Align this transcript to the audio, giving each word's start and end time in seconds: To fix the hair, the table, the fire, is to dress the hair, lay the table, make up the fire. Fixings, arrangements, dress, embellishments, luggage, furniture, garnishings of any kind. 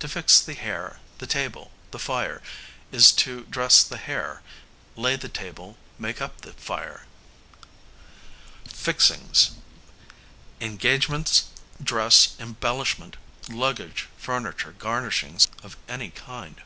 To 0.00 0.08
fix 0.08 0.40
the 0.42 0.52
hair, 0.52 1.00
the 1.16 1.26
table, 1.26 1.70
the 1.90 1.98
fire, 1.98 2.42
is 2.92 3.12
to 3.12 3.44
dress 3.44 3.82
the 3.82 3.96
hair, 3.96 4.42
lay 4.94 5.16
the 5.16 5.30
table, 5.30 5.78
make 5.98 6.20
up 6.20 6.42
the 6.42 6.52
fire. 6.52 7.06
Fixings, 8.68 9.52
arrangements, 10.60 11.44
dress, 11.82 12.34
embellishments, 12.38 13.16
luggage, 13.48 14.06
furniture, 14.18 14.72
garnishings 14.78 15.48
of 15.62 15.78
any 15.88 16.10
kind. 16.10 16.60